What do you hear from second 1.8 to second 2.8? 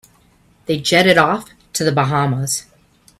the Bahamas.